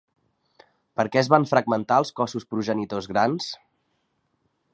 Per 0.99 1.03
què 1.15 1.21
es 1.21 1.29
van 1.33 1.45
fragmentar 1.51 1.99
els 2.05 2.13
cossos 2.21 2.49
progenitors 2.55 3.11
grans? 3.13 3.53